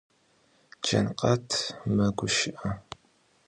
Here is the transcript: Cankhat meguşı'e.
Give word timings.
Cankhat 0.85 1.49
meguşı'e. 1.95 2.69